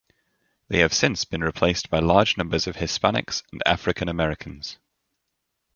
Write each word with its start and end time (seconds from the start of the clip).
They 0.67 0.79
have 0.79 0.95
since 0.95 1.25
been 1.25 1.43
replaced 1.43 1.91
by 1.91 1.99
large 1.99 2.35
numbers 2.35 2.65
of 2.65 2.77
Hispanics 2.77 3.43
and 3.51 3.61
African 3.67 4.09
Americans. 4.09 4.79